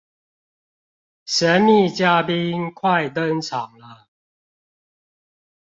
[1.25, 4.07] 神祕嘉賓快登場了